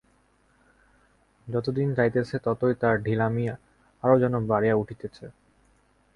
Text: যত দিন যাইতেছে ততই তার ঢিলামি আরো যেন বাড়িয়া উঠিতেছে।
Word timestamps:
যত 1.47 1.65
দিন 1.69 1.87
যাইতেছে 1.93 2.35
ততই 2.39 2.73
তার 2.81 2.95
ঢিলামি 3.03 3.45
আরো 4.03 4.15
যেন 4.19 4.33
বাড়িয়া 4.47 4.75
উঠিতেছে। 4.75 5.25